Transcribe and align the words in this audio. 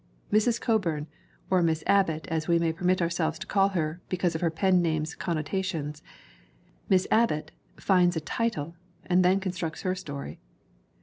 Mrs. 0.33 0.59
Coburn, 0.59 1.05
or 1.51 1.61
Miss 1.61 1.83
Abbott 1.85 2.25
as 2.29 2.47
we 2.47 2.57
may 2.57 2.73
permit 2.73 3.03
ourselves 3.03 3.37
to 3.37 3.45
call 3.45 3.69
her 3.77 4.01
because 4.09 4.33
of 4.33 4.41
her 4.41 4.49
pen 4.49 4.81
name's 4.81 5.13
con 5.13 5.35
notations 5.37 6.01
Miss 6.89 7.05
Abbott 7.11 7.51
finds 7.77 8.15
a 8.15 8.19
title 8.21 8.73
and 9.05 9.23
then 9.23 9.39
con 9.39 9.51
structs 9.53 9.83
her 9.83 9.93
story. 9.93 10.39